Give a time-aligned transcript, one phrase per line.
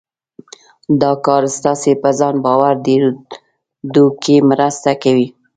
[1.01, 5.27] دا کار ستاسې په ځان باور ډېرېدو کې مرسته کوي.